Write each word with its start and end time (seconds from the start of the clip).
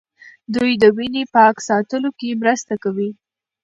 دوی 0.55 0.71
د 0.81 0.83
وینې 0.97 1.23
پاک 1.33 1.55
ساتلو 1.67 2.09
کې 2.19 2.39
مرسته 2.41 2.73
کوي. 2.83 3.09